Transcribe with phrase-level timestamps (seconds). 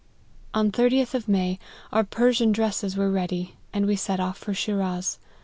[0.55, 1.59] "On 30th of May,
[1.93, 5.19] our Persian dresses were ready, and we set out for Shiraz.